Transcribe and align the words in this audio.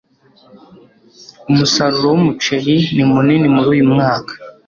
umusaruro 1.49 2.07
wumuceri 2.13 2.75
ni 2.95 3.03
munini 3.11 3.47
muri 3.53 3.67
uyu 3.73 3.85
mwaka 3.93 4.33